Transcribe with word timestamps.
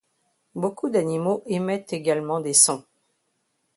Beaucoup 0.55 0.89
d'animaux 0.89 1.43
émettent 1.45 1.93
également 1.93 2.39
des 2.39 2.53
sons. 2.55 2.83